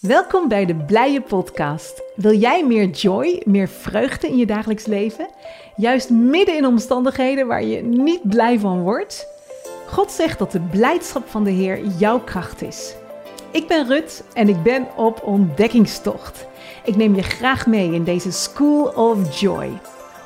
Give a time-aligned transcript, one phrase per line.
[0.00, 2.02] Welkom bij de Blije Podcast.
[2.14, 5.28] Wil jij meer joy, meer vreugde in je dagelijks leven?
[5.76, 9.26] Juist midden in omstandigheden waar je niet blij van wordt?
[9.88, 12.94] God zegt dat de blijdschap van de Heer jouw kracht is.
[13.50, 16.46] Ik ben Rut en ik ben op ontdekkingstocht.
[16.84, 19.70] Ik neem je graag mee in deze School of Joy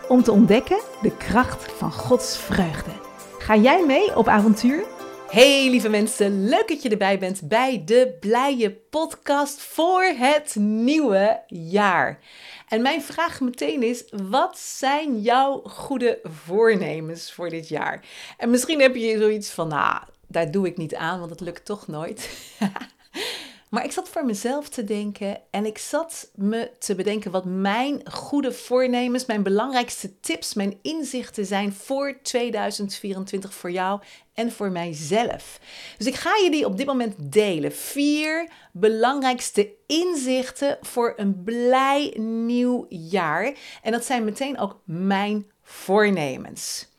[0.08, 2.90] om te ontdekken de kracht van Gods vreugde.
[3.38, 4.84] Ga jij mee op avontuur?
[5.30, 11.42] Hey lieve mensen, leuk dat je erbij bent bij de Blije Podcast voor het nieuwe
[11.46, 12.18] jaar.
[12.68, 18.04] En mijn vraag meteen is: wat zijn jouw goede voornemens voor dit jaar?
[18.36, 21.64] En misschien heb je zoiets van: nou, daar doe ik niet aan, want het lukt
[21.64, 22.30] toch nooit.
[23.70, 28.10] Maar ik zat voor mezelf te denken en ik zat me te bedenken wat mijn
[28.10, 34.00] goede voornemens, mijn belangrijkste tips, mijn inzichten zijn voor 2024 voor jou
[34.34, 35.60] en voor mijzelf.
[35.98, 37.72] Dus ik ga je die op dit moment delen.
[37.72, 43.54] Vier belangrijkste inzichten voor een blij nieuw jaar.
[43.82, 46.89] En dat zijn meteen ook mijn voornemens.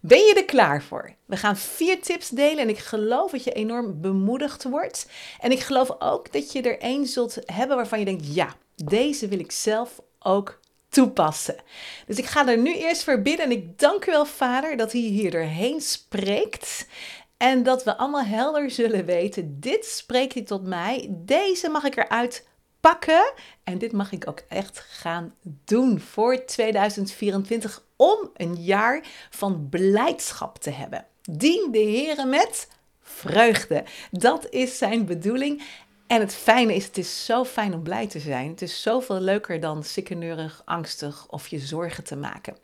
[0.00, 1.14] Ben je er klaar voor?
[1.24, 5.06] We gaan vier tips delen en ik geloof dat je enorm bemoedigd wordt.
[5.40, 9.28] En ik geloof ook dat je er één zult hebben waarvan je denkt: ja, deze
[9.28, 11.56] wil ik zelf ook toepassen.
[12.06, 14.92] Dus ik ga er nu eerst voor bidden en ik dank u wel, Vader, dat
[14.92, 16.86] hij hier doorheen spreekt.
[17.36, 21.96] En dat we allemaal helder zullen weten: dit spreekt hij tot mij, deze mag ik
[21.96, 22.46] eruit
[22.80, 23.32] pakken.
[23.64, 30.58] En dit mag ik ook echt gaan doen voor 2024 om een jaar van blijdschap
[30.58, 31.06] te hebben.
[31.22, 32.68] Dien de Heer met
[33.02, 33.84] vreugde.
[34.10, 35.62] Dat is zijn bedoeling.
[36.06, 38.48] En het fijne is, het is zo fijn om blij te zijn.
[38.48, 42.56] Het is zoveel leuker dan sikkeneurig, angstig of je zorgen te maken.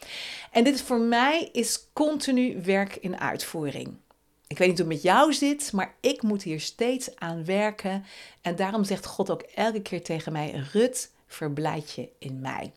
[0.51, 3.97] En dit voor mij is continu werk in uitvoering.
[4.47, 8.05] Ik weet niet hoe het met jou zit, maar ik moet hier steeds aan werken.
[8.41, 12.73] En daarom zegt God ook elke keer tegen mij: Rut, verblijd je in mij.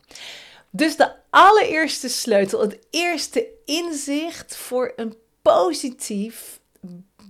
[0.76, 6.60] Dus de allereerste sleutel, het eerste inzicht voor een positief,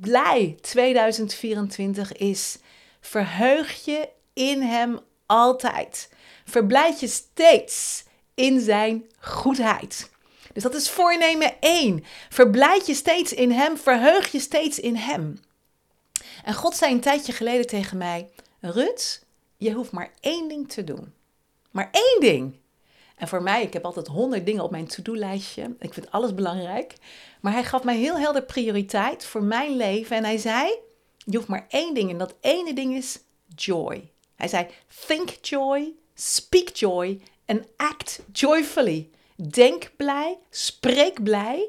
[0.01, 2.59] blij 2024 is:
[3.01, 6.11] verheug je in Hem altijd.
[6.45, 10.11] Verblijd je steeds in Zijn goedheid.
[10.53, 12.05] Dus dat is voornemen 1.
[12.29, 15.41] Verblijd je steeds in Hem, verheug je steeds in Hem.
[16.45, 18.31] En God zei een tijdje geleden tegen mij:
[18.61, 19.25] Rut,
[19.57, 21.13] je hoeft maar één ding te doen.
[21.71, 22.63] Maar één ding.
[23.15, 25.77] En voor mij, ik heb altijd honderd dingen op mijn to-do-lijstje.
[25.79, 26.95] Ik vind alles belangrijk.
[27.41, 30.17] Maar hij gaf mij heel helder prioriteit voor mijn leven.
[30.17, 30.79] En hij zei:
[31.19, 32.11] Je hoeft maar één ding.
[32.11, 33.19] En dat ene ding is
[33.55, 34.13] joy.
[34.35, 34.67] Hij zei:
[35.07, 39.11] Think joy, speak joy en act joyfully.
[39.37, 41.69] Denk blij, spreek blij.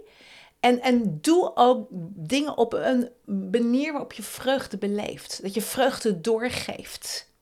[0.59, 3.09] En, en doe ook dingen op een
[3.51, 5.41] manier waarop je vreugde beleeft.
[5.41, 7.33] Dat je vreugde doorgeeft.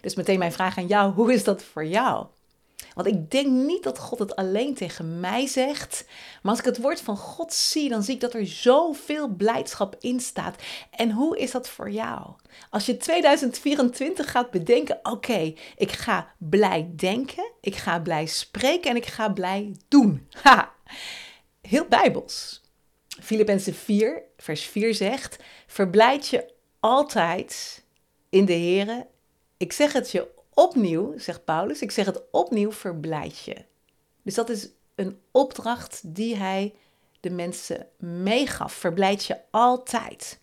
[0.00, 2.26] Dus meteen mijn vraag aan jou: hoe is dat voor jou?
[2.94, 6.04] Want ik denk niet dat God het alleen tegen mij zegt.
[6.42, 9.96] Maar als ik het woord van God zie, dan zie ik dat er zoveel blijdschap
[10.00, 10.62] in staat.
[10.90, 12.30] En hoe is dat voor jou?
[12.70, 18.96] Als je 2024 gaat bedenken: oké, ik ga blij denken, ik ga blij spreken en
[18.96, 20.28] ik ga blij doen.
[20.42, 20.72] Ha!
[21.60, 22.62] Heel bijbels.
[23.22, 27.84] Filippenzen 4, vers 4 zegt: Verblijd je altijd
[28.28, 29.06] in de Here.
[29.56, 33.56] Ik zeg het je opnieuw, zegt Paulus, ik zeg het opnieuw, verblijd je.
[34.22, 36.74] Dus dat is een opdracht die hij
[37.20, 38.72] de mensen meegaf.
[38.72, 40.42] Verblijd je altijd.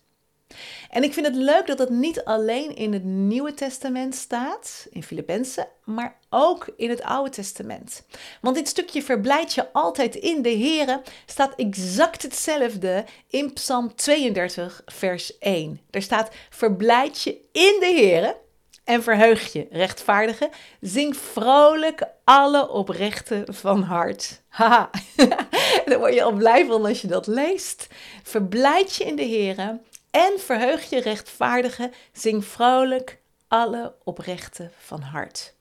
[0.90, 5.02] En ik vind het leuk dat het niet alleen in het Nieuwe Testament staat, in
[5.02, 8.06] Filippenzen, maar ook in het Oude Testament.
[8.40, 14.82] Want dit stukje verblijd je altijd in de Here staat exact hetzelfde in Psalm 32,
[14.86, 15.80] vers 1.
[15.90, 18.36] Er staat: Verblijd je in de Here
[18.84, 20.50] en verheug je, rechtvaardige.
[20.80, 24.42] Zing vrolijk alle oprechte van hart.
[24.48, 24.90] Haha,
[25.86, 27.86] daar word je al blij van als je dat leest.
[28.22, 31.90] Verblijd je in de Heer en verheug je, rechtvaardige.
[32.12, 35.54] Zing vrolijk alle oprechte van hart.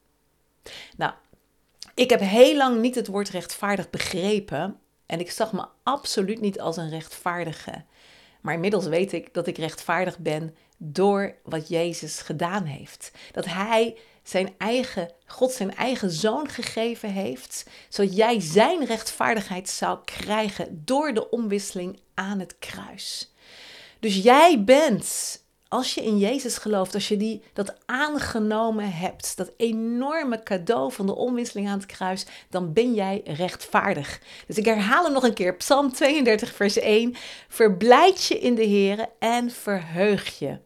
[0.97, 1.13] Nou,
[1.93, 4.79] ik heb heel lang niet het woord rechtvaardig begrepen.
[5.05, 7.83] En ik zag me absoluut niet als een rechtvaardige.
[8.41, 13.11] Maar inmiddels weet ik dat ik rechtvaardig ben door wat Jezus gedaan heeft.
[13.31, 19.99] Dat Hij zijn eigen, God zijn eigen zoon gegeven heeft, zodat jij zijn rechtvaardigheid zou
[20.05, 23.33] krijgen door de omwisseling aan het kruis.
[23.99, 29.51] Dus jij bent, als je in Jezus gelooft, als je die, dat aangenomen hebt, dat
[29.57, 34.21] enorme cadeau van de omwisseling aan het kruis, dan ben jij rechtvaardig.
[34.47, 37.15] Dus ik herhaal hem nog een keer, Psalm 32, vers 1.
[37.47, 40.57] Verblijd je in de Heer en verheug je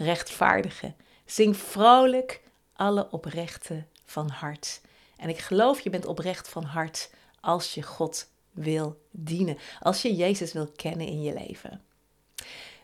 [0.00, 0.94] rechtvaardige.
[1.24, 2.40] Zing vrolijk
[2.72, 4.80] alle oprechte van hart.
[5.16, 7.10] En ik geloof je bent oprecht van hart
[7.40, 11.82] als je God wil dienen, als je Jezus wil kennen in je leven.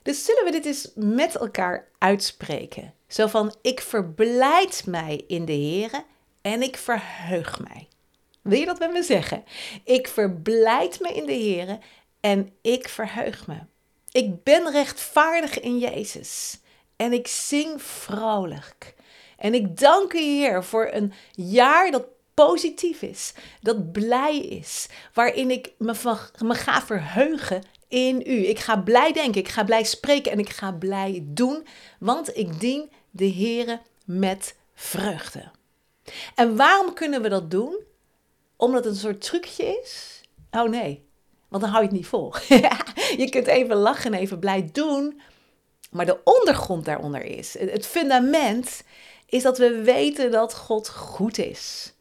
[0.03, 2.95] Dus zullen we dit eens met elkaar uitspreken?
[3.09, 6.05] Zo van, ik verblijd mij in de Heer
[6.41, 7.89] en ik verheug mij.
[8.43, 9.45] Wil je dat met me zeggen?
[9.85, 11.79] Ik verblijd me in de Heer
[12.21, 13.59] en ik verheug me.
[14.11, 16.59] Ik ben rechtvaardig in Jezus
[16.97, 18.95] en ik zing vrolijk.
[19.37, 22.05] En ik dank u, Heer, voor een jaar dat
[22.35, 25.95] positief is, dat blij is, waarin ik me,
[26.45, 28.47] me ga verheugen in u.
[28.47, 31.67] Ik ga blij denken, ik ga blij spreken en ik ga blij doen,
[31.99, 35.51] want ik dien de Heer met vreugde.
[36.35, 37.85] En waarom kunnen we dat doen?
[38.57, 40.21] Omdat het een soort trucje is?
[40.51, 41.05] Oh nee,
[41.49, 42.35] want dan hou je het niet vol.
[43.23, 45.21] je kunt even lachen en even blij doen,
[45.97, 48.83] maar de ondergrond daaronder is, het fundament
[49.27, 51.93] is dat we weten dat God goed is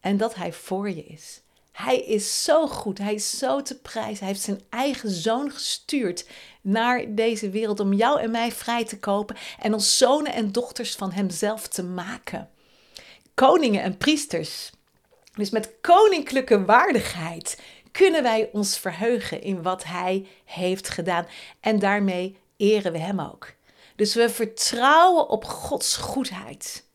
[0.00, 1.40] en dat Hij voor je is.
[1.72, 4.18] Hij is zo goed, hij is zo te prijzen.
[4.18, 6.26] Hij heeft zijn eigen zoon gestuurd
[6.60, 10.94] naar deze wereld om jou en mij vrij te kopen en ons zonen en dochters
[10.94, 12.48] van hemzelf te maken.
[13.34, 14.70] Koningen en priesters.
[15.34, 17.60] Dus met koninklijke waardigheid
[17.92, 21.26] kunnen wij ons verheugen in wat hij heeft gedaan
[21.60, 23.54] en daarmee eren we hem ook.
[23.96, 26.86] Dus we vertrouwen op Gods goedheid.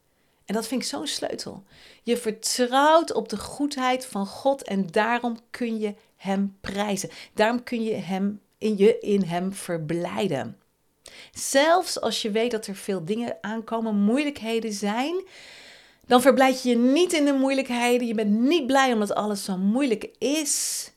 [0.45, 1.63] En dat vind ik zo'n sleutel.
[2.04, 7.10] Je vertrouwt op de goedheid van God en daarom kun je Hem prijzen.
[7.33, 10.57] Daarom kun je hem, in je in Hem verblijden.
[11.31, 15.24] Zelfs als je weet dat er veel dingen aankomen, moeilijkheden zijn,
[16.06, 18.07] dan verblijd je je niet in de moeilijkheden.
[18.07, 20.92] Je bent niet blij omdat alles zo moeilijk is,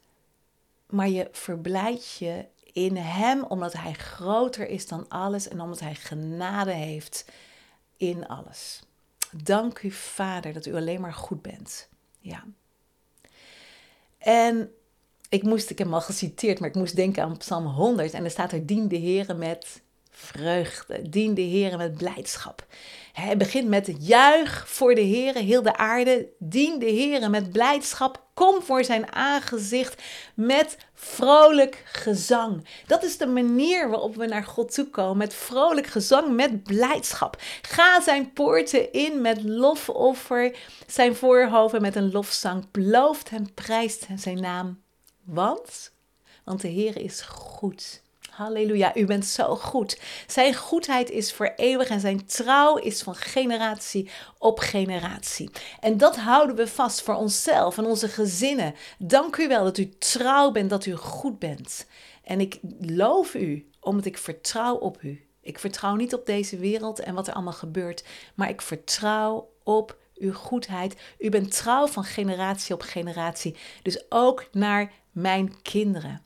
[0.86, 2.44] maar je verblijdt je
[2.76, 7.24] in Hem omdat Hij groter is dan alles en omdat Hij genade heeft
[7.96, 8.82] in alles.
[9.30, 11.88] Dank u, Vader, dat u alleen maar goed bent.
[12.18, 12.44] Ja.
[14.18, 14.70] En
[15.28, 18.12] ik moest, ik heb hem al geciteerd, maar ik moest denken aan Psalm 100.
[18.12, 21.08] En er staat er: Dien de Heer met vreugde.
[21.08, 22.66] Dien de Heer met blijdschap.
[23.12, 26.28] Hij begint met juich voor de Heer, heel de aarde.
[26.38, 28.25] Dien de Heer met blijdschap.
[28.36, 30.02] Kom voor zijn aangezicht
[30.34, 32.66] met vrolijk gezang.
[32.86, 35.16] Dat is de manier waarop we naar God toe komen.
[35.16, 37.36] Met vrolijk gezang, met blijdschap.
[37.62, 40.56] Ga zijn poorten in met lofoffer.
[40.86, 42.70] Zijn voorhoven met een lofzang.
[42.70, 44.82] Belooft hem, prijst zijn naam.
[45.24, 45.92] Want?
[46.44, 48.02] Want de Heer is goed.
[48.36, 50.00] Halleluja, u bent zo goed.
[50.26, 55.50] Zijn goedheid is voor eeuwig en zijn trouw is van generatie op generatie.
[55.80, 58.74] En dat houden we vast voor onszelf en onze gezinnen.
[58.98, 61.86] Dank u wel dat u trouw bent, dat u goed bent.
[62.24, 65.26] En ik loof u, omdat ik vertrouw op u.
[65.40, 68.04] Ik vertrouw niet op deze wereld en wat er allemaal gebeurt,
[68.34, 70.96] maar ik vertrouw op uw goedheid.
[71.18, 76.24] U bent trouw van generatie op generatie, dus ook naar mijn kinderen.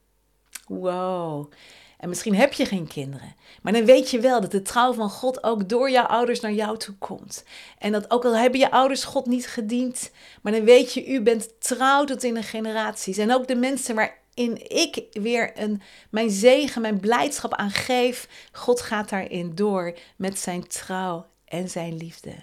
[0.67, 1.53] Wow.
[2.01, 3.35] En misschien heb je geen kinderen.
[3.63, 6.53] Maar dan weet je wel dat de trouw van God ook door jouw ouders naar
[6.53, 7.45] jou toe komt.
[7.79, 10.11] En dat ook al hebben je ouders God niet gediend.
[10.43, 13.19] Maar dan weet je, u bent trouw tot in de generaties.
[13.19, 18.29] En ook de mensen waarin ik weer een, mijn zegen, mijn blijdschap aan geef.
[18.53, 22.35] God gaat daarin door met zijn trouw en zijn liefde.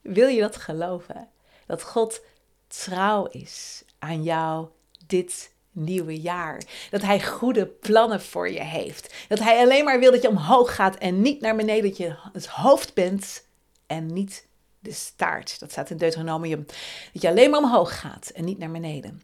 [0.00, 1.28] Wil je dat geloven?
[1.66, 2.20] Dat God
[2.66, 4.68] trouw is aan jou
[5.06, 6.62] dit nieuwe jaar.
[6.90, 9.14] Dat hij goede plannen voor je heeft.
[9.28, 11.88] Dat hij alleen maar wil dat je omhoog gaat en niet naar beneden.
[11.88, 13.46] Dat je het hoofd bent
[13.86, 14.46] en niet
[14.78, 15.60] de staart.
[15.60, 16.66] Dat staat in Deuteronomium.
[17.12, 19.22] Dat je alleen maar omhoog gaat en niet naar beneden.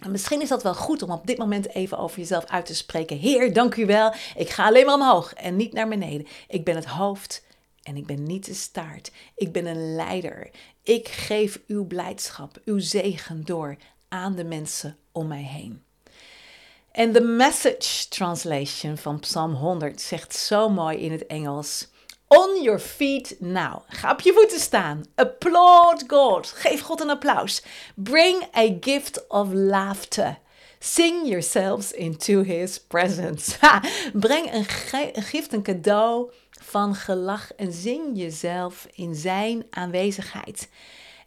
[0.00, 2.74] En misschien is dat wel goed om op dit moment even over jezelf uit te
[2.74, 3.16] spreken.
[3.16, 4.14] Heer, dank u wel.
[4.36, 6.26] Ik ga alleen maar omhoog en niet naar beneden.
[6.48, 7.44] Ik ben het hoofd
[7.82, 9.12] en ik ben niet de staart.
[9.34, 10.50] Ik ben een leider.
[10.82, 13.76] Ik geef uw blijdschap, uw zegen door
[14.08, 15.82] aan de mensen om mij heen.
[16.92, 21.88] En de message translation van Psalm 100 zegt zo mooi in het Engels.
[22.28, 23.78] On your feet now.
[23.86, 25.04] Ga op je voeten staan.
[25.14, 26.46] Applaud God.
[26.46, 27.62] Geef God een applaus.
[27.94, 30.38] Bring a gift of laughter.
[30.78, 33.58] Sing yourselves into his presence.
[34.12, 34.66] Breng een,
[35.14, 40.68] een gift, een cadeau van gelach en zing jezelf in zijn aanwezigheid.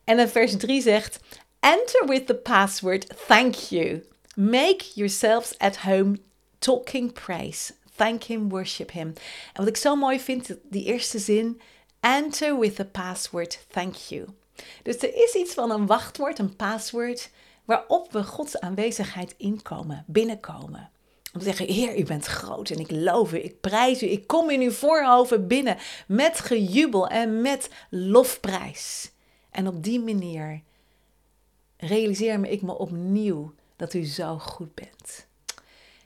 [0.03, 1.19] En dan vers 3 zegt:
[1.63, 4.01] Enter with the password thank you.
[4.35, 6.17] Make yourselves at home
[6.59, 7.73] talking praise.
[7.95, 9.13] Thank him, worship him.
[9.53, 11.61] En wat ik zo mooi vind, die eerste zin.
[11.99, 14.25] Enter with the password thank you.
[14.81, 17.29] Dus er is iets van een wachtwoord, een password,
[17.65, 20.89] waarop we Gods aanwezigheid inkomen, binnenkomen.
[21.33, 24.27] Om te zeggen, Heer, u bent groot en ik loof u, ik prijs u, ik
[24.27, 25.77] kom in uw voorhoven binnen
[26.07, 29.11] met gejubel en met lofprijs.
[29.51, 30.61] En op die manier
[31.87, 35.27] realiseer ik me opnieuw dat u zo goed bent.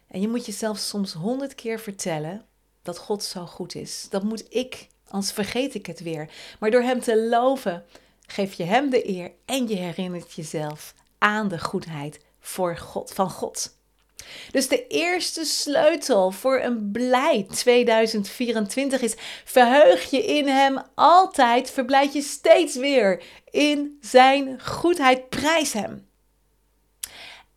[0.07, 2.45] En je moet jezelf soms honderd keer vertellen
[2.81, 4.07] dat God zo goed is.
[4.09, 6.29] Dat moet ik, anders vergeet ik het weer.
[6.59, 7.85] Maar door Hem te loven,
[8.27, 13.29] geef je Hem de eer en je herinnert jezelf aan de goedheid voor God, van
[13.29, 13.76] God.
[14.51, 19.15] Dus de eerste sleutel voor een blij 2024 is:
[19.45, 26.07] verheug je in Hem altijd, verblijd je steeds weer in Zijn goedheid, prijs Hem.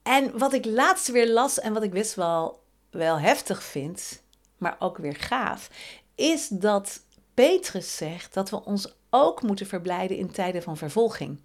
[0.03, 4.23] En wat ik laatst weer las en wat ik best wel, wel heftig vind,
[4.59, 5.71] maar ook weer gaaf,
[6.15, 7.01] is dat
[7.35, 11.41] Petrus zegt dat we ons ook moeten verblijden in tijden van vervolging.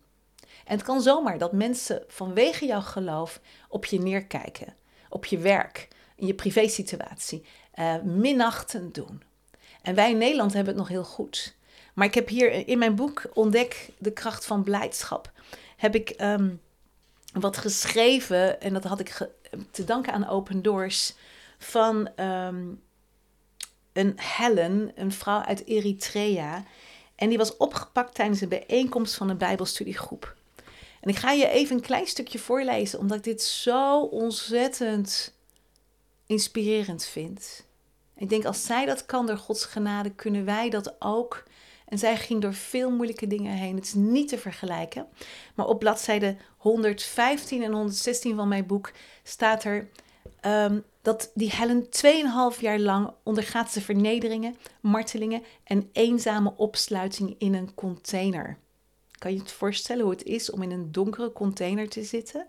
[0.66, 4.76] En het kan zomaar dat mensen vanwege jouw geloof op je neerkijken,
[5.16, 7.46] op je werk, in je privésituatie,
[7.76, 9.22] uh, minachtend doen.
[9.82, 11.56] En wij in Nederland hebben het nog heel goed.
[11.94, 15.32] Maar ik heb hier in mijn boek Ontdek de kracht van blijdschap,
[15.78, 16.50] heb ik ehm,
[17.34, 19.30] wat geschreven, en dat had ik
[19.72, 21.14] te danken aan Open Doors,
[21.58, 22.66] van ehm,
[23.94, 26.64] een Helen, een vrouw uit Eritrea.
[27.16, 30.36] En die was opgepakt tijdens een bijeenkomst van een Bijbelstudiegroep.
[31.06, 35.34] En ik ga je even een klein stukje voorlezen, omdat ik dit zo ontzettend
[36.26, 37.66] inspirerend vind.
[38.18, 41.44] Ik denk, als zij dat kan door Gods genade, kunnen wij dat ook.
[41.86, 43.76] En zij ging door veel moeilijke dingen heen.
[43.76, 45.08] Het is niet te vergelijken.
[45.56, 48.92] Maar op bladzijde 115 en 116 van mijn boek
[49.24, 49.90] staat er
[50.46, 51.86] um, dat die Helen
[52.56, 58.58] 2,5 jaar lang ondergaat ze vernederingen, martelingen en eenzame opsluiting in een container.
[59.26, 62.48] Kan je het voorstellen hoe het is om in een donkere container te zitten?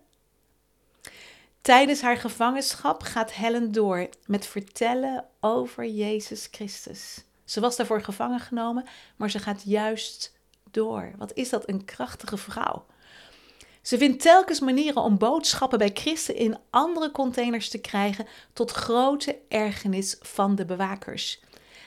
[1.61, 7.25] Tijdens haar gevangenschap gaat Helen door met vertellen over Jezus Christus.
[7.45, 8.85] Ze was daarvoor gevangen genomen,
[9.17, 10.33] maar ze gaat juist
[10.71, 11.13] door.
[11.19, 12.87] Wat is dat een krachtige vrouw?
[13.83, 19.39] Ze vindt telkens manieren om boodschappen bij Christen in andere containers te krijgen, tot grote
[19.49, 21.41] ergernis van de bewakers.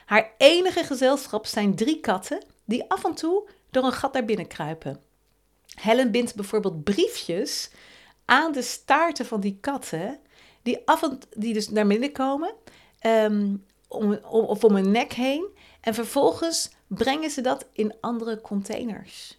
[0.06, 4.48] Haar enige gezelschap zijn drie katten die af en toe door een gat naar binnen
[4.48, 5.00] kruipen.
[5.82, 7.70] Helen bindt bijvoorbeeld briefjes
[8.26, 10.20] aan de staarten van die katten,
[10.62, 12.54] die, af en, die dus naar binnen komen,
[13.00, 13.56] ehm,
[13.88, 15.48] om, of om een nek heen.
[15.82, 19.38] En vervolgens brengen ze dat in andere containers.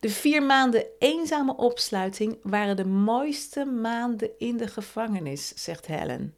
[0.00, 6.34] De vier maanden eenzame opsluiting waren de mooiste maanden in de gevangenis, zegt Helen.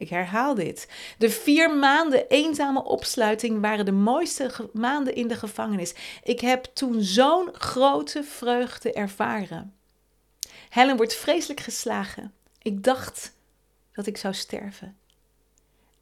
[0.00, 0.88] Ik herhaal dit.
[1.18, 5.94] De vier maanden eenzame opsluiting waren de mooiste maanden in de gevangenis.
[6.22, 9.74] Ik heb toen zo'n grote vreugde ervaren.
[10.68, 12.32] Helen wordt vreselijk geslagen.
[12.62, 13.32] Ik dacht
[13.92, 14.96] dat ik zou sterven.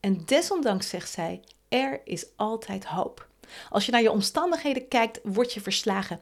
[0.01, 3.29] En desondanks zegt zij: er is altijd hoop.
[3.71, 6.21] Als je naar je omstandigheden kijkt, word je verslagen.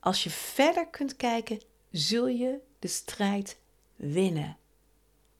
[0.00, 3.56] Als je verder kunt kijken, zul je de strijd
[3.96, 4.56] winnen.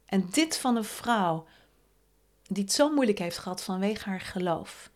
[0.07, 1.47] En dit van een vrouw
[2.49, 4.91] die het zo moeilijk heeft gehad vanwege haar geloof.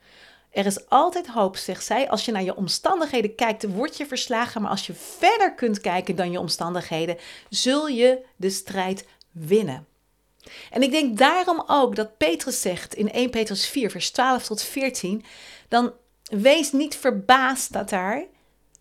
[0.50, 2.08] Er is altijd hoop, zegt zij.
[2.08, 4.62] Als je naar je omstandigheden kijkt, word je verslagen.
[4.62, 9.86] Maar als je verder kunt kijken dan je omstandigheden, zul je de strijd winnen.
[10.70, 14.62] En ik denk daarom ook dat Petrus zegt in 1 Petrus 4, vers 12 tot
[14.62, 15.24] 14,
[15.68, 18.24] dan wees niet verbaasd dat daar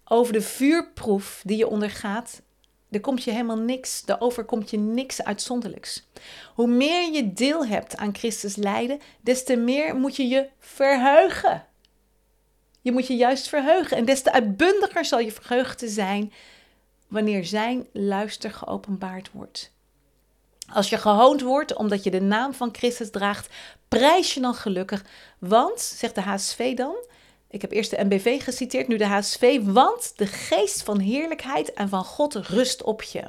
[0.06, 2.42] over de vuurproef die je ondergaat,
[2.91, 6.08] er komt je helemaal niks, er overkomt je niks uitzonderlijks.
[6.53, 11.65] Hoe meer je deel hebt aan Christus lijden, des te meer moet je je verheugen.
[12.82, 16.34] Je moet je juist verheugen en des te uitbundiger zal je verheugde zijn
[17.08, 19.72] wanneer zijn luister geopenbaard wordt.
[20.74, 23.53] Als je gehoond wordt omdat je de naam van Christus draagt,
[23.88, 25.03] prijs je dan gelukkig.
[25.39, 26.96] Want, zegt de HSV dan,
[27.50, 31.89] ik heb eerst de MBV geciteerd, nu de HSV, want de geest van heerlijkheid en
[31.89, 33.24] van God rust op je.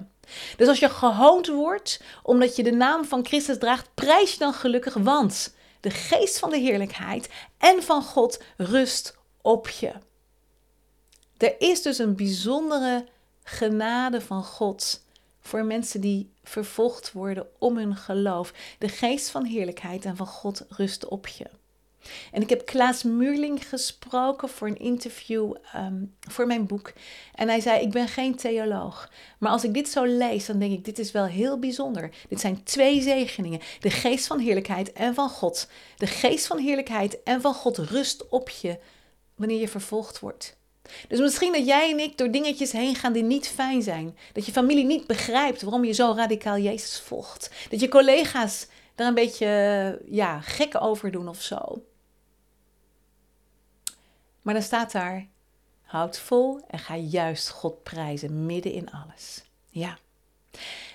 [0.56, 4.52] Dus als je gehoond wordt omdat je de naam van Christus draagt, prijs je dan
[4.52, 9.92] gelukkig, want de geest van de heerlijkheid en van God rust op je.
[11.37, 13.06] Er is dus een bijzondere
[13.42, 15.02] genade van God
[15.40, 18.52] voor mensen die vervolgd worden om hun geloof.
[18.78, 21.46] De geest van heerlijkheid en van God rust op je.
[22.32, 26.92] En ik heb Klaas Muurling gesproken voor een interview ehm, voor mijn boek.
[27.34, 29.10] En hij zei: Ik ben geen theoloog.
[29.38, 32.10] Maar als ik dit zo lees, dan denk ik: Dit is wel heel bijzonder.
[32.28, 35.68] Dit zijn twee zegeningen: de geest van heerlijkheid en van God.
[35.96, 38.78] De geest van heerlijkheid en van God rust op je
[39.34, 40.56] wanneer je vervolgd wordt.
[41.08, 44.16] Dus misschien dat jij en ik door dingetjes heen gaan die niet fijn zijn.
[44.32, 47.50] Dat je familie niet begrijpt waarom je zo radicaal Jezus volgt.
[47.70, 51.82] Dat je collega's er een beetje ja, gek over doen of zo.
[54.49, 55.26] Maar dan staat daar,
[55.83, 59.43] houd vol en ga juist God prijzen midden in alles.
[59.71, 59.99] Ja.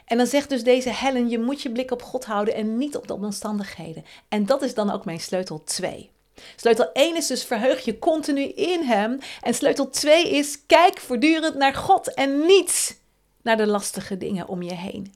[0.05, 2.95] En dan zegt dus deze Helen, je moet je blik op God houden en niet
[2.95, 4.05] op de omstandigheden.
[4.29, 6.11] En dat is dan ook mijn sleutel 2.
[6.55, 9.19] Sleutel 1 is dus verheug je continu in Hem.
[9.41, 12.99] En sleutel 2 is kijk voortdurend naar God en niet
[13.41, 15.13] naar de lastige dingen om je heen.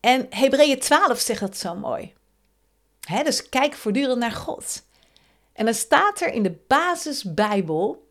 [0.00, 2.12] En Hebreeën 12 zegt dat zo mooi.
[3.24, 4.82] dus kijk voortdurend naar God.
[5.52, 8.10] En dan staat er in de basisbijbel,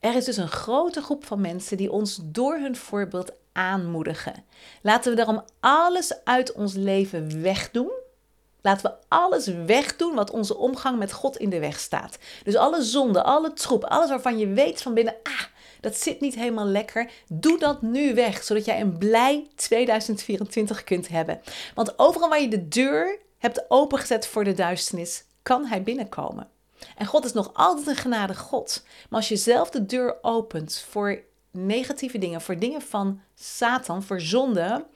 [0.00, 4.44] er is dus een grote groep van mensen die ons door hun voorbeeld aanmoedigen.
[4.82, 7.90] Laten we daarom alles uit ons leven wegdoen.
[8.60, 12.18] Laten we alles wegdoen wat onze omgang met God in de weg staat.
[12.44, 15.42] Dus alle zonde, alle troep, alles waarvan je weet van binnen, ah,
[15.80, 17.10] dat zit niet helemaal lekker.
[17.28, 21.40] Doe dat nu weg, zodat jij een blij 2024 kunt hebben.
[21.74, 26.48] Want overal waar je de deur hebt opengezet voor de duisternis, kan hij binnenkomen.
[26.96, 28.82] En God is nog altijd een genade God.
[29.08, 34.20] Maar als je zelf de deur opent voor negatieve dingen, voor dingen van Satan, voor
[34.20, 34.86] zonde,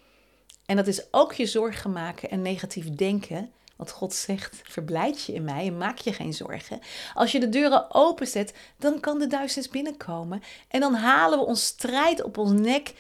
[0.67, 5.33] en dat is ook je zorgen maken en negatief denken, want God zegt: verblijd je
[5.33, 6.81] in mij en maak je geen zorgen.
[7.15, 10.43] Als je de deuren openzet, dan kan de duisternis binnenkomen.
[10.69, 12.95] En dan halen we ons strijd op ons nek,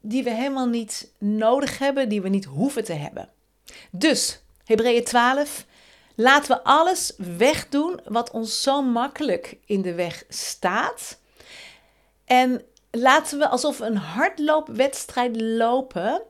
[0.00, 3.28] die we helemaal niet nodig hebben, die we niet hoeven te hebben.
[3.90, 5.66] Dus, Hebreeën 12.
[6.20, 11.18] Laten we alles wegdoen wat ons zo makkelijk in de weg staat.
[12.24, 16.22] En laten we alsof een hardloopwedstrijd lopen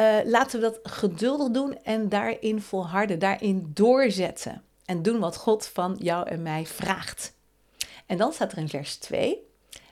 [0.00, 4.62] uh, laten we dat geduldig doen en daarin volharden, daarin doorzetten.
[4.84, 7.34] En doen wat God van jou en mij vraagt.
[8.06, 9.38] En dan staat er in vers 2: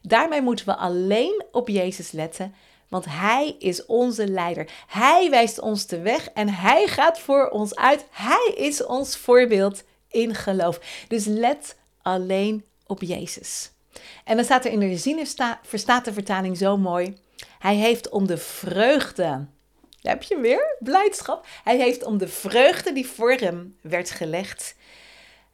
[0.02, 2.54] Daarmee moeten we alleen op Jezus letten,
[2.88, 4.70] want Hij is onze leider.
[4.86, 8.06] Hij wijst ons de weg en Hij gaat voor ons uit.
[8.10, 10.80] Hij is ons voorbeeld in geloof.
[11.08, 13.70] Dus let alleen op Jezus.
[14.24, 15.26] En dan staat er in de Zine
[15.62, 17.16] verstaat vertaling zo mooi.
[17.58, 19.46] Hij heeft om de vreugde
[20.08, 21.46] heb je weer blijdschap.
[21.64, 24.74] Hij heeft om de vreugde die voor hem werd gelegd,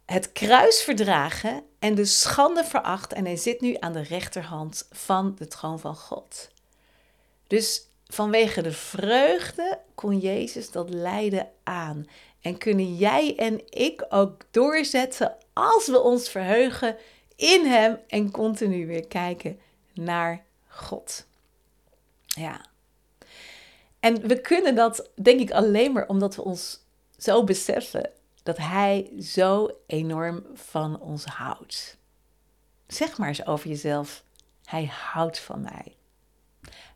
[0.06, 3.12] het kruis verdragen en de schande veracht.
[3.12, 6.50] En hij zit nu aan de rechterhand van de troon van God.
[7.52, 12.06] Dus vanwege de vreugde kon Jezus dat lijden aan.
[12.40, 16.96] En kunnen jij en ik ook doorzetten als we ons verheugen
[17.36, 19.60] in Hem en continu weer kijken
[19.94, 21.26] naar God.
[22.26, 22.64] Ja.
[24.00, 26.80] En we kunnen dat, denk ik, alleen maar omdat we ons
[27.16, 28.10] zo beseffen
[28.42, 31.96] dat Hij zo enorm van ons houdt.
[32.86, 34.24] Zeg maar eens over jezelf:
[34.64, 35.96] Hij houdt van mij.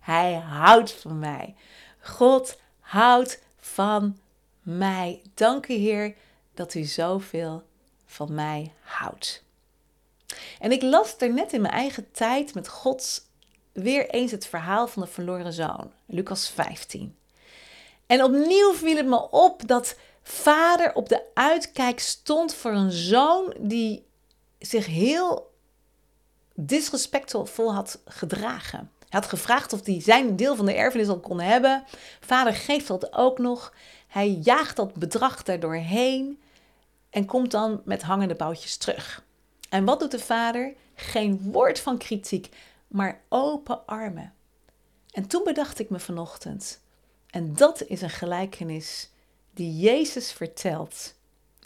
[0.07, 1.55] Hij houdt van mij.
[2.01, 4.19] God houdt van
[4.63, 5.23] mij.
[5.35, 6.15] Dank u, Heer,
[6.55, 7.63] dat u zoveel
[8.05, 9.43] van mij houdt.
[10.59, 13.23] En ik las er net in mijn eigen tijd met Gods
[13.73, 17.17] weer eens het verhaal van de verloren zoon, Lucas 15.
[18.07, 23.55] En opnieuw viel het me op dat vader op de uitkijk stond voor een zoon
[23.59, 24.07] die
[24.59, 25.55] zich heel
[26.55, 28.91] disrespectvol had gedragen.
[29.09, 31.85] Hij had gevraagd of hij zijn deel van de erfenis al kon hebben.
[32.21, 33.75] Vader geeft dat ook nog.
[34.07, 36.41] Hij jaagt dat bedrag daardoorheen
[37.11, 39.25] en komt dan met hangende boutjes terug.
[39.69, 40.75] En wat doet de vader?
[40.95, 42.49] Geen woord van kritiek,
[42.89, 44.35] maar open armen.
[45.11, 46.81] En toen bedacht ik me vanochtend,
[47.31, 49.11] en dat is een gelijkenis
[49.55, 51.15] die Jezus vertelt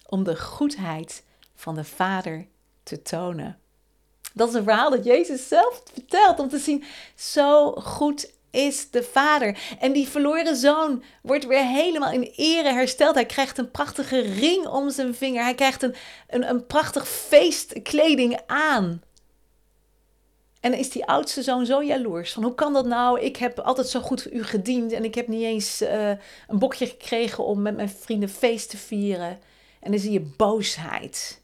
[0.07, 1.25] om de goedheid
[1.55, 2.47] van de Vader
[2.83, 3.60] te tonen.
[4.35, 9.03] Dat is een verhaal dat Jezus zelf vertelt om te zien, zo goed is de
[9.03, 9.59] Vader.
[9.81, 13.15] En die verloren zoon wordt weer helemaal in ere hersteld.
[13.15, 15.43] Hij krijgt een prachtige ring om zijn vinger.
[15.43, 15.95] Hij krijgt een,
[16.29, 19.03] een, een prachtig feestkleding aan.
[20.61, 22.33] En dan is die oudste zoon zo jaloers.
[22.33, 23.21] Van hoe kan dat nou?
[23.21, 24.93] Ik heb altijd zo goed u gediend.
[24.93, 26.09] En ik heb niet eens uh,
[26.49, 29.39] een bokje gekregen om met mijn vrienden feest te vieren.
[29.81, 31.40] En dan zie je boosheid.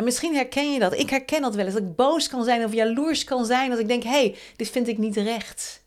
[0.00, 0.98] En misschien herken je dat.
[0.98, 1.74] Ik herken dat wel eens.
[1.74, 3.70] Dat ik boos kan zijn of jaloers kan zijn.
[3.70, 5.82] Als ik denk, hé, hey, dit vind ik niet recht.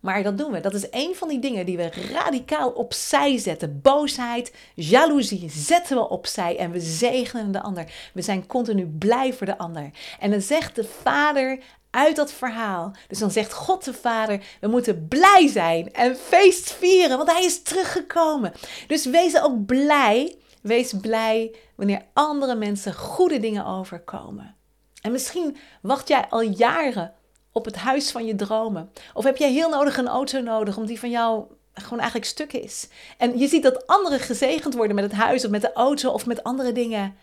[0.00, 0.60] Maar dat doen we.
[0.60, 3.80] Dat is een van die dingen die we radicaal opzij zetten.
[3.82, 8.10] Boosheid, jaloezie zetten we opzij en we zegenen de ander.
[8.14, 9.90] We zijn continu blij voor de ander.
[10.20, 11.58] En dan zegt de vader
[11.90, 12.92] uit dat verhaal.
[13.08, 17.44] Dus dan zegt God de Vader: we moeten blij zijn en feest vieren, want Hij
[17.44, 18.52] is teruggekomen.
[18.86, 20.36] Dus wees ook blij.
[20.62, 24.56] Wees blij wanneer andere mensen goede dingen overkomen.
[25.00, 27.14] En misschien wacht jij al jaren
[27.52, 28.92] op het huis van je dromen?
[29.14, 31.44] Of heb jij heel nodig een auto nodig om die van jou
[31.74, 32.88] gewoon eigenlijk stuk is.
[33.18, 36.26] En je ziet dat anderen gezegend worden met het huis of met de auto of
[36.26, 37.16] met andere dingen.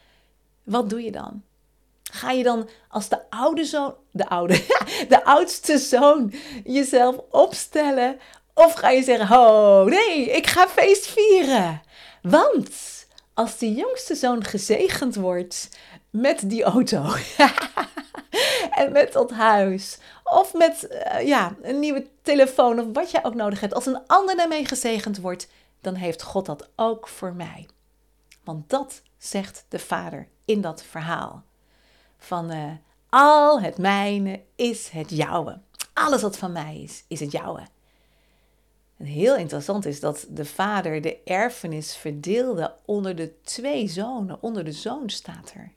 [0.63, 1.43] Wat doe je dan?
[2.11, 4.65] Ga je dan als de oude zoon, de oude,
[5.09, 8.19] de oudste zoon jezelf opstellen?
[8.53, 11.81] Of ga je zeggen, oh nee, ik ga feest vieren?
[12.21, 12.98] Want
[13.39, 15.69] als de jongste zoon gezegend wordt
[16.09, 17.13] met die auto
[18.81, 23.33] en met dat huis of met eh, ja, een nieuwe telefoon of wat je ook
[23.33, 25.47] nodig hebt, als een ander daarmee gezegend wordt,
[25.81, 27.67] dan heeft God dat ook voor mij.
[28.43, 31.43] Want dat zegt de Vader in dat verhaal
[32.17, 32.71] van uh,
[33.09, 35.59] al het mijne is het jouwe.
[35.93, 37.61] Alles wat van mij is, is het jouwe.
[38.99, 44.41] En heel interessant is dat de vader de erfenis verdeelde onder de twee zonen.
[44.41, 45.71] Onder de zoon staat er.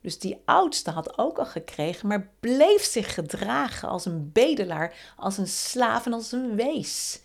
[0.00, 5.38] Dus die oudste had ook al gekregen, maar bleef zich gedragen als een bedelaar, als
[5.38, 7.22] een slaaf en als een wees.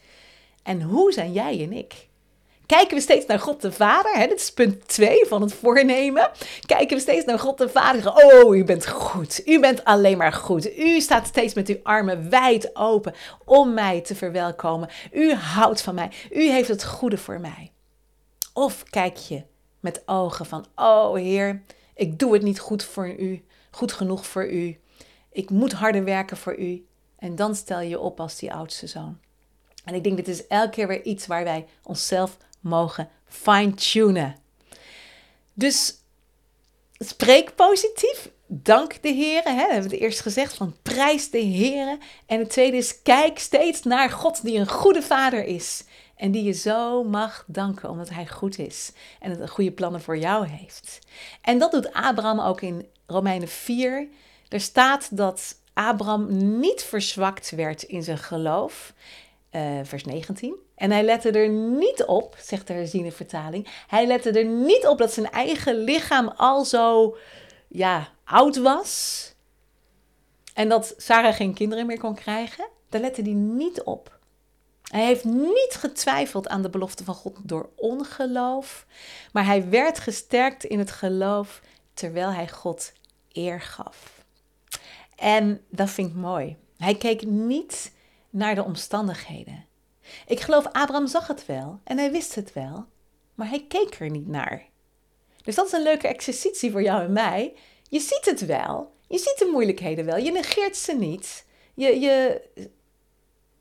[0.64, 2.08] En hoe zijn jij en ik?
[2.68, 4.12] Kijken we steeds naar God de Vader?
[4.12, 4.28] Hè?
[4.28, 6.30] Dit is punt 2 van het voornemen.
[6.66, 8.14] Kijken we steeds naar God de Vader?
[8.14, 9.42] Oh, u bent goed.
[9.46, 10.78] U bent alleen maar goed.
[10.78, 13.14] U staat steeds met uw armen wijd open
[13.46, 14.90] om mij te verwelkomen.
[15.12, 16.12] U houdt van mij.
[16.32, 17.72] U heeft het goede voor mij.
[18.54, 19.44] Of kijk je
[19.80, 21.62] met ogen van: Oh Heer,
[21.96, 24.80] ik doe het niet goed voor u, goed genoeg voor u.
[25.32, 26.86] Ik moet harder werken voor u.
[27.18, 29.18] En dan stel je op als die oudste zoon.
[29.86, 34.36] En ik denk, dit is elke keer weer iets waar wij onszelf mogen fine-tunen.
[35.54, 35.94] Dus
[36.98, 38.30] spreek positief.
[38.48, 39.44] Dank de Heer.
[39.44, 39.54] Hè?
[39.54, 41.98] We hebben het eerst gezegd van prijs de Heer.
[42.26, 45.84] En het tweede is kijk steeds naar God die een goede vader is.
[46.16, 48.92] En die je zo mag danken omdat hij goed is.
[49.20, 51.00] En het goede plannen voor jou heeft.
[51.42, 54.08] En dat doet Abraham ook in Romeinen 4.
[54.50, 58.94] Er staat dat Abraham niet verzwakt werd in zijn geloof.
[59.52, 60.56] Uh, vers 19.
[60.76, 63.68] En hij lette er niet op, zegt de herziene vertaling.
[63.88, 67.18] Hij lette er niet op dat zijn eigen lichaam al zo
[67.68, 69.34] ja, oud was.
[70.54, 72.68] En dat Sarah geen kinderen meer kon krijgen.
[72.90, 74.20] Daar lette hij niet op.
[74.88, 78.86] Hij heeft niet getwijfeld aan de belofte van God door ongeloof,
[79.32, 81.62] maar hij werd gesterkt in het geloof
[81.94, 82.94] terwijl hij God
[83.32, 84.26] eer gaf.
[85.16, 86.58] En dat vind ik mooi.
[86.78, 87.92] Hij keek niet
[88.30, 89.66] naar de omstandigheden.
[90.28, 92.86] Ik geloof Abraham zag het wel en hij wist het wel,
[93.36, 94.66] maar hij keek er niet naar.
[95.44, 97.54] Dus dat is een leuke exercitie voor jou en mij.
[97.90, 101.46] Je ziet het wel, je ziet de moeilijkheden wel, je negeert ze niet.
[101.74, 102.42] Je, je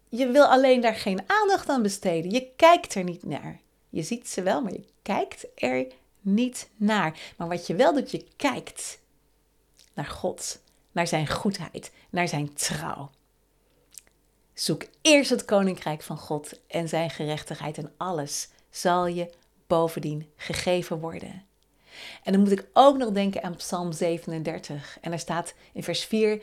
[0.08, 2.30] je wil alleen daar geen aandacht aan besteden.
[2.30, 3.60] Je kijkt er niet naar.
[3.90, 5.86] Je ziet ze wel, maar je kijkt er
[6.20, 7.18] niet naar.
[7.36, 8.98] Maar wat je wel doet, je kijkt
[9.94, 10.60] naar God,
[10.92, 13.10] naar zijn goedheid, naar zijn trouw.
[14.56, 19.30] Zoek eerst het koninkrijk van God en zijn gerechtigheid en alles zal je
[19.66, 21.44] bovendien gegeven worden.
[22.22, 24.98] En dan moet ik ook nog denken aan Psalm 37.
[25.00, 26.42] En daar staat in vers 4: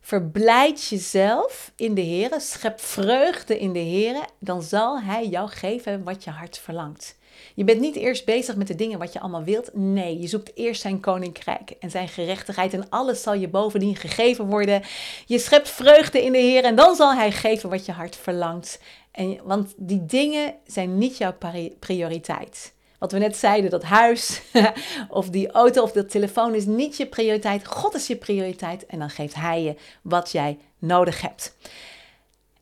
[0.00, 6.04] Verblijd jezelf in de Heer, schep vreugde in de Heer, dan zal Hij jou geven
[6.04, 7.17] wat je hart verlangt.
[7.54, 9.70] Je bent niet eerst bezig met de dingen wat je allemaal wilt.
[9.72, 14.46] Nee, je zoekt eerst zijn koninkrijk en zijn gerechtigheid en alles zal je bovendien gegeven
[14.46, 14.82] worden.
[15.26, 18.80] Je schept vreugde in de Heer en dan zal Hij geven wat je hart verlangt.
[19.10, 21.36] En, want die dingen zijn niet jouw
[21.78, 22.72] prioriteit.
[22.98, 24.42] Wat we net zeiden, dat huis
[25.08, 27.66] of die auto of dat telefoon is niet je prioriteit.
[27.66, 31.56] God is je prioriteit en dan geeft Hij je wat jij nodig hebt.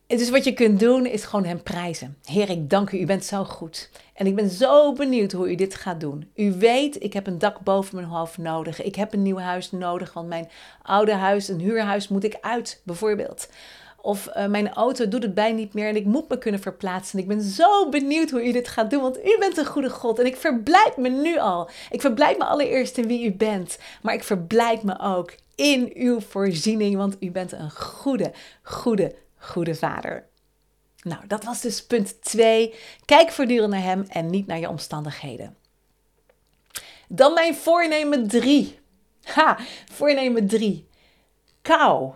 [0.07, 2.17] Dus wat je kunt doen is gewoon Hem prijzen.
[2.25, 3.89] Heer, ik dank u, u bent zo goed.
[4.13, 6.29] En ik ben zo benieuwd hoe u dit gaat doen.
[6.35, 8.83] U weet, ik heb een dak boven mijn hoofd nodig.
[8.83, 10.49] Ik heb een nieuw huis nodig, want mijn
[10.81, 13.49] oude huis, een huurhuis, moet ik uit, bijvoorbeeld.
[14.01, 17.19] Of uh, mijn auto doet het bij niet meer en ik moet me kunnen verplaatsen.
[17.19, 20.19] Ik ben zo benieuwd hoe u dit gaat doen, want u bent een goede God.
[20.19, 21.69] En ik verblijd me nu al.
[21.89, 23.77] Ik verblijd me allereerst in wie u bent.
[24.01, 28.31] Maar ik verblijd me ook in uw voorziening, want u bent een goede,
[28.63, 29.15] goede,
[29.47, 30.27] goede vader.
[31.01, 32.73] Nou, dat was dus punt 2.
[33.05, 35.55] Kijk voortdurend naar hem en niet naar je omstandigheden.
[37.07, 38.79] Dan mijn voornemen 3.
[39.23, 39.57] Ha,
[39.91, 40.87] voornemen 3.
[41.61, 42.13] Kou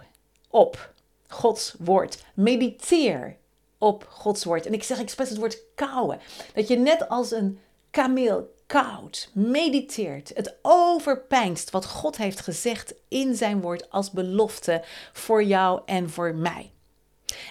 [0.50, 0.94] op
[1.28, 2.24] Gods woord.
[2.34, 3.38] Mediteer
[3.78, 4.66] op Gods woord.
[4.66, 6.20] En ik zeg expres het woord kouwen.
[6.54, 7.60] Dat je net als een
[7.92, 10.32] kameel koud mediteert.
[10.36, 16.36] Het overpijnst wat God heeft gezegd in zijn woord als belofte voor jou en voor
[16.36, 16.72] mij.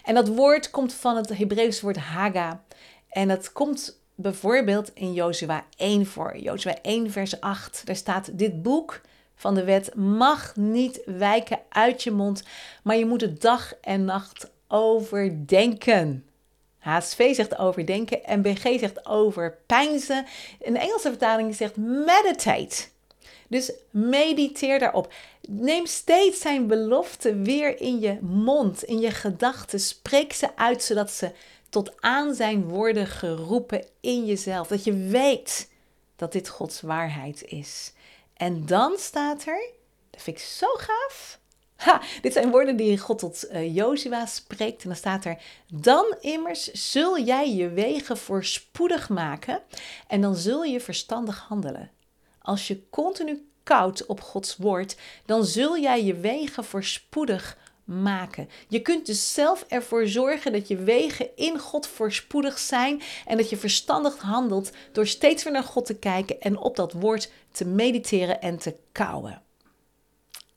[0.04, 2.62] En dat woord komt van het Hebreeuwse woord haga.
[3.08, 6.38] En dat komt bijvoorbeeld in Jozua 1 voor.
[6.38, 7.82] Jozua 1 vers 8.
[7.84, 9.00] Daar staat dit boek
[9.34, 12.42] van de wet mag niet wijken uit je mond,
[12.82, 16.24] maar je moet het dag en nacht overdenken.
[16.78, 20.26] HSV zegt overdenken en BG zegt overpeinzen.
[20.60, 22.84] Een Engelse vertaling zegt meditate.
[23.48, 25.12] Dus mediteer daarop.
[25.48, 29.81] Neem steeds zijn belofte weer in je mond, in je gedachten.
[29.81, 31.33] Spreek ze uit zodat ze
[31.68, 34.68] tot aanzijn worden geroepen in jezelf.
[34.68, 35.70] Dat je weet
[36.16, 37.92] dat dit Gods waarheid is.
[38.35, 39.70] En dan staat er,
[40.11, 41.38] dat vind ik zo gaaf.
[41.76, 44.83] Ha, dit zijn woorden die God tot uh, spreekt.
[44.83, 49.62] En dan staat er: Dan immers zul jij je wegen voorspoedig maken.
[50.07, 51.90] En dan zul je verstandig handelen.
[52.42, 53.49] Als je continu
[54.06, 58.48] op Gods woord, dan zul jij je wegen voorspoedig maken.
[58.68, 63.50] Je kunt dus zelf ervoor zorgen dat je wegen in God voorspoedig zijn en dat
[63.50, 67.64] je verstandig handelt door steeds weer naar God te kijken en op dat woord te
[67.64, 69.42] mediteren en te kouwen.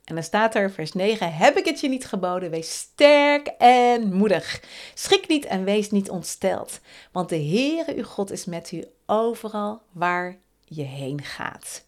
[0.04, 2.50] En dan staat er, vers 9: Heb ik het je niet geboden?
[2.50, 4.64] Wees sterk en moedig.
[4.94, 6.80] Schrik niet en wees niet ontsteld,
[7.12, 11.86] want de Heere uw God is met u overal waar je heen gaat.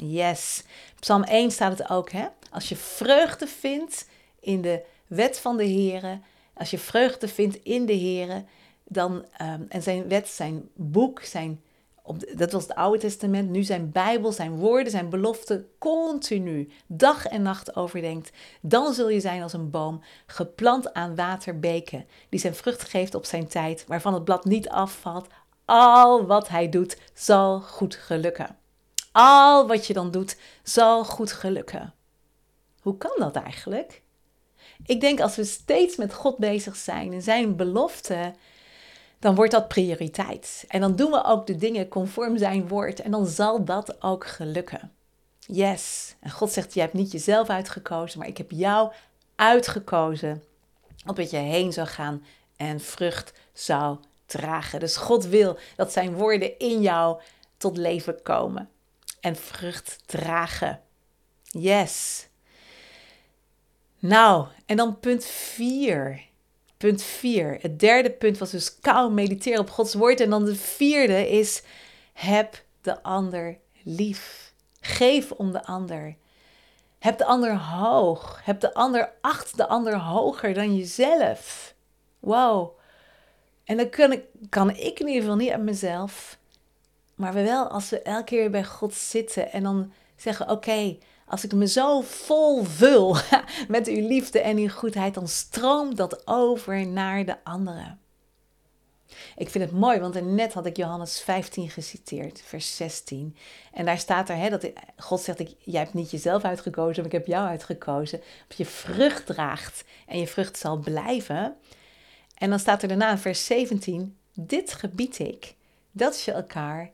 [0.00, 0.62] Yes.
[1.00, 2.26] Psalm 1 staat het ook, hè?
[2.50, 4.08] Als je vreugde vindt
[4.40, 6.20] in de wet van de Heere,
[6.54, 8.44] als je vreugde vindt in de Heere,
[8.84, 11.62] dan, um, en zijn wet, zijn boek, zijn,
[12.34, 17.42] dat was het Oude Testament, nu zijn Bijbel, zijn woorden, zijn beloften, continu, dag en
[17.42, 22.82] nacht overdenkt, dan zul je zijn als een boom, geplant aan waterbeken, die zijn vrucht
[22.82, 25.26] geeft op zijn tijd, waarvan het blad niet afvalt.
[25.64, 28.56] Al wat hij doet, zal goed gelukken.
[29.12, 31.94] Al wat je dan doet, zal goed gelukken.
[32.80, 34.02] Hoe kan dat eigenlijk?
[34.86, 38.34] Ik denk als we steeds met God bezig zijn en zijn belofte,
[39.18, 40.64] dan wordt dat prioriteit.
[40.68, 44.26] En dan doen we ook de dingen conform zijn woord en dan zal dat ook
[44.26, 44.92] gelukken.
[45.38, 46.14] Yes.
[46.20, 48.92] En God zegt, je hebt niet jezelf uitgekozen, maar ik heb jou
[49.36, 50.42] uitgekozen
[51.06, 52.24] opdat je heen zou gaan
[52.56, 53.96] en vrucht zou
[54.26, 54.80] dragen.
[54.80, 57.20] Dus God wil dat zijn woorden in jou
[57.56, 58.70] tot leven komen
[59.22, 60.80] en vrucht dragen.
[61.44, 62.26] Yes.
[63.98, 66.20] Nou, en dan punt 4.
[66.76, 67.58] Punt 4.
[67.60, 70.20] Het derde punt was dus kou mediteren op Gods woord.
[70.20, 71.62] En dan de vierde is:
[72.12, 74.52] heb de ander lief.
[74.80, 76.16] Geef om de ander.
[76.98, 78.40] Heb de ander hoog.
[78.44, 81.74] Heb de ander, acht de ander hoger dan jezelf.
[82.18, 82.78] Wow.
[83.64, 86.38] En dan kan ik, kan ik in ieder geval niet aan mezelf.
[87.14, 90.96] Maar wel als we elke keer bij God zitten en dan zeggen: Oké,
[91.26, 93.16] als ik me zo vol vul
[93.68, 98.00] met uw liefde en uw goedheid, dan stroomt dat over naar de anderen.
[99.36, 103.36] Ik vind het mooi, want net had ik Johannes 15 geciteerd, vers 16.
[103.72, 107.12] En daar staat er, hè, dat God zegt, ik, jij hebt niet jezelf uitgekozen, maar
[107.12, 108.20] ik heb jou uitgekozen.
[108.48, 111.56] Dat je vrucht draagt en je vrucht zal blijven.
[112.34, 115.54] En dan staat er daarna vers 17, dit gebied ik,
[115.90, 116.90] dat je elkaar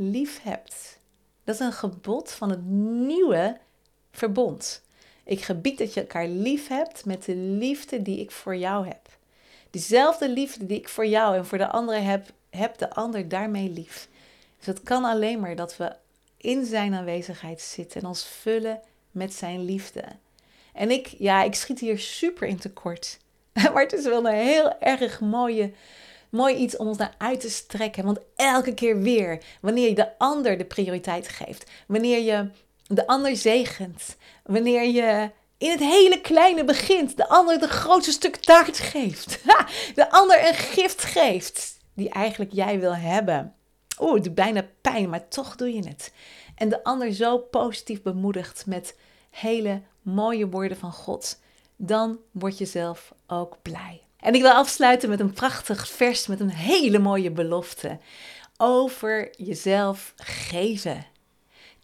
[0.00, 0.98] lief hebt.
[1.44, 2.64] Dat is een gebod van het
[3.06, 3.58] nieuwe
[4.12, 4.82] verbond.
[5.24, 9.08] Ik gebied dat je elkaar lief hebt met de liefde die ik voor jou heb.
[9.70, 13.70] Diezelfde liefde die ik voor jou en voor de anderen heb, heb de ander daarmee
[13.70, 14.08] lief.
[14.58, 15.92] Dus het kan alleen maar dat we
[16.36, 20.04] in zijn aanwezigheid zitten en ons vullen met zijn liefde.
[20.72, 23.18] En ik, ja, ik schiet hier super in tekort.
[23.72, 25.72] Maar het is wel een heel erg mooie
[26.30, 28.04] mooi iets om ons naar uit te strekken.
[28.04, 32.50] Want elke keer weer, wanneer je de ander de prioriteit geeft, wanneer je
[32.86, 38.36] de ander zegent, wanneer je in het hele kleine begint, de ander de grootste stuk
[38.36, 39.40] taart geeft,
[39.94, 43.54] de ander een gift geeft die eigenlijk jij wil hebben.
[43.98, 46.12] Oeh, het doet bijna pijn, maar toch doe je het.
[46.54, 48.96] En de ander zo positief bemoedigt met
[49.30, 51.40] hele mooie woorden van God,
[51.76, 54.00] dan word je zelf ook blij.
[54.20, 57.98] En ik wil afsluiten met een prachtig vers met een hele mooie belofte
[58.56, 61.06] over jezelf geven.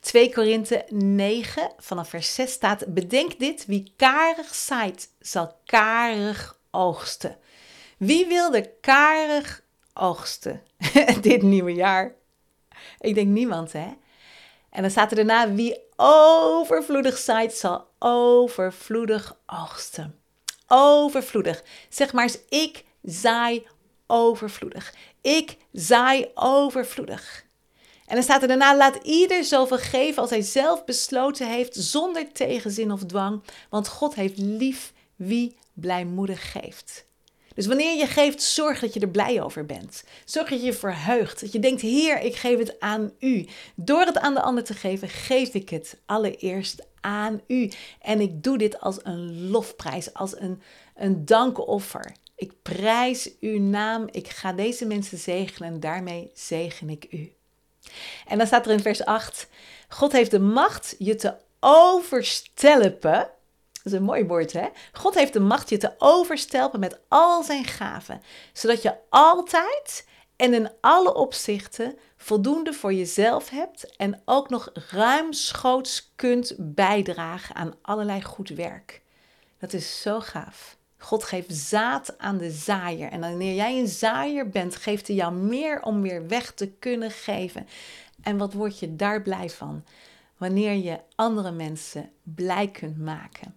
[0.00, 7.36] 2 Korinthe 9 vanaf vers 6 staat: Bedenk dit, wie karig zaait, zal karig oogsten.
[7.98, 9.62] Wie wilde karig
[9.94, 10.62] oogsten
[11.20, 12.14] dit nieuwe jaar?
[13.00, 13.88] Ik denk niemand, hè?
[14.70, 20.20] En dan staat er daarna: Wie overvloedig zaait, zal overvloedig oogsten
[20.66, 21.64] overvloedig.
[21.88, 23.66] Zeg maar eens, ik zaai
[24.06, 24.94] overvloedig.
[25.20, 27.44] Ik zaai overvloedig.
[28.06, 32.32] En dan staat er daarna: laat ieder zoveel geven als hij zelf besloten heeft, zonder
[32.32, 37.05] tegenzin of dwang, want God heeft lief wie blijmoedig geeft.
[37.56, 40.04] Dus wanneer je geeft, zorg dat je er blij over bent.
[40.24, 41.40] Zorg dat je je verheugt.
[41.40, 43.46] Dat je denkt: Heer, ik geef het aan u.
[43.74, 47.70] Door het aan de ander te geven, geef ik het allereerst aan u.
[48.00, 50.62] En ik doe dit als een lofprijs, als een,
[50.94, 52.12] een dankoffer.
[52.36, 54.08] Ik prijs uw naam.
[54.10, 57.32] Ik ga deze mensen zegenen en daarmee zegen ik u.
[58.26, 59.48] En dan staat er in vers 8:
[59.88, 63.30] God heeft de macht je te overstelpen.
[63.86, 64.68] Dat is een mooi woord, hè?
[64.92, 68.22] God heeft de macht je te overstelpen met al zijn gaven,
[68.52, 76.12] zodat je altijd en in alle opzichten voldoende voor jezelf hebt en ook nog ruimschoots
[76.16, 79.02] kunt bijdragen aan allerlei goed werk.
[79.58, 80.76] Dat is zo gaaf.
[80.98, 83.10] God geeft zaad aan de zaaier.
[83.10, 87.10] En wanneer jij een zaaier bent, geeft hij jou meer om weer weg te kunnen
[87.10, 87.66] geven.
[88.22, 89.84] En wat word je daar blij van?
[90.36, 93.54] Wanneer je andere mensen blij kunt maken.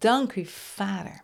[0.00, 1.22] Dank u, Vader.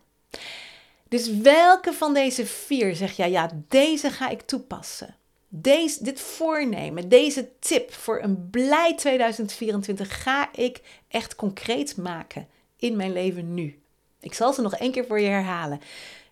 [1.08, 5.14] Dus welke van deze vier zeg jij, ja, deze ga ik toepassen?
[5.48, 12.96] Deze, dit voornemen, deze tip voor een blij 2024 ga ik echt concreet maken in
[12.96, 13.80] mijn leven nu.
[14.20, 15.80] Ik zal ze nog één keer voor je herhalen.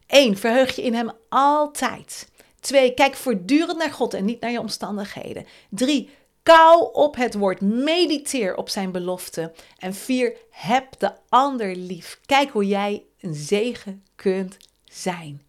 [0.07, 0.37] 1.
[0.37, 2.29] Verheug je in Hem altijd.
[2.61, 2.95] 2.
[2.95, 5.47] Kijk voortdurend naar God en niet naar je omstandigheden.
[5.69, 6.11] 3.
[6.45, 7.61] Kou op het woord.
[7.61, 9.53] Mediteer op zijn belofte.
[9.79, 10.37] En 4.
[10.51, 12.21] Heb de ander lief.
[12.27, 15.43] Kijk hoe jij een zegen kunt zijn.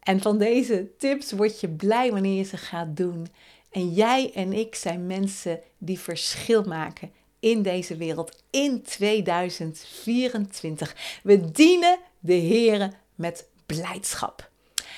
[0.00, 3.26] En van deze tips word je blij wanneer je ze gaat doen.
[3.70, 11.20] En jij en ik zijn mensen die verschil maken in deze wereld in 2024.
[11.22, 14.52] We dienen de Heer met blijdschap.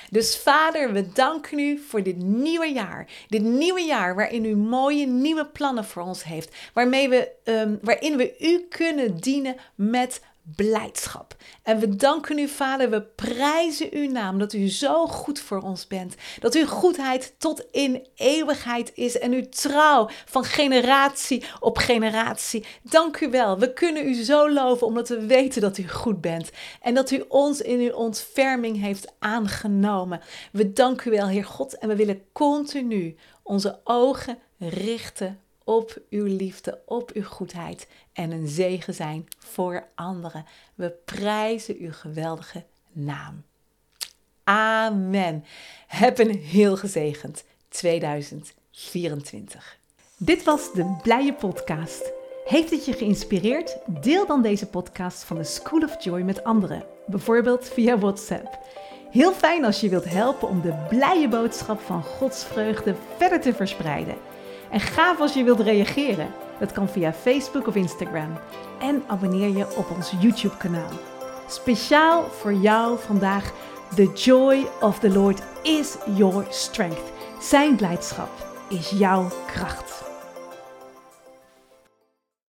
[0.09, 3.07] Dus Vader, we danken u voor dit nieuwe jaar.
[3.27, 6.55] Dit nieuwe jaar waarin u mooie nieuwe plannen voor ons heeft.
[6.73, 10.21] Waarmee we, um, waarin we u kunnen dienen met
[10.55, 11.35] blijdschap.
[11.63, 15.87] En we danken u, Vader, we prijzen uw naam dat u zo goed voor ons
[15.87, 16.15] bent.
[16.39, 22.65] Dat uw goedheid tot in eeuwigheid is en uw trouw van generatie op generatie.
[22.81, 23.59] Dank u wel.
[23.59, 26.49] We kunnen u zo loven omdat we weten dat u goed bent
[26.81, 30.21] en dat u ons in uw ontferming heeft aangenomen.
[30.51, 36.25] We danken u wel, Heer God, en we willen continu onze ogen richten op uw
[36.25, 40.45] liefde, op uw goedheid en een zegen zijn voor anderen.
[40.75, 43.43] We prijzen uw geweldige naam.
[44.43, 45.43] Amen.
[45.87, 49.77] Heb een heel gezegend 2024.
[50.17, 52.11] Dit was de Blije Podcast.
[52.45, 53.77] Heeft het je geïnspireerd?
[53.85, 58.59] Deel dan deze podcast van de School of Joy met anderen, bijvoorbeeld via WhatsApp.
[59.11, 63.53] Heel fijn als je wilt helpen om de blije boodschap van Gods vreugde verder te
[63.53, 64.36] verspreiden.
[64.71, 66.27] En gaaf als je wilt reageren.
[66.59, 68.37] Dat kan via Facebook of Instagram.
[68.79, 70.89] En abonneer je op ons YouTube-kanaal.
[71.47, 73.53] Speciaal voor jou vandaag.
[73.95, 77.11] The joy of the Lord is your strength.
[77.41, 78.29] Zijn blijdschap
[78.69, 80.06] is jouw kracht.